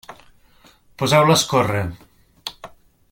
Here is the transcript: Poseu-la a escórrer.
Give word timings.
Poseu-la 1.03 1.35
a 1.35 1.39
escórrer. 1.41 1.85